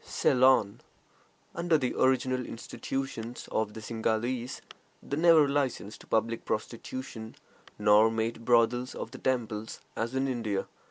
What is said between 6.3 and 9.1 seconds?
prostitution, nor made brothels